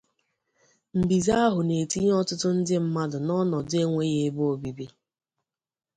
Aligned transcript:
mbize 1.01 1.33
ahụ 1.45 1.59
na-tinye 1.67 2.11
ọtụtụ 2.21 2.47
ndị 2.57 2.75
mmadụ 2.83 3.17
n'ọnọdụ 3.25 3.75
enweghị 3.83 4.17
ebe 4.27 4.43
obibi 4.53 4.85